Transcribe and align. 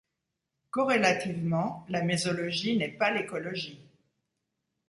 Corrélativement, 0.71 1.85
la 1.87 2.01
mésologie 2.01 2.75
n’est 2.75 2.97
pas 2.97 3.11
l’écologie. 3.11 3.87